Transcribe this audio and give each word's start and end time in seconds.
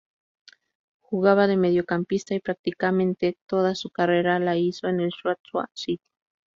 Jugaba 0.99 1.45
de 1.45 1.57
mediocampista 1.57 2.33
y 2.33 2.39
prácticamente 2.39 3.37
toda 3.45 3.75
su 3.75 3.91
carrera 3.91 4.39
la 4.39 4.57
hizo 4.57 4.87
en 4.87 4.99
el 4.99 5.11
Swansea 5.11 5.69
City. 5.75 6.01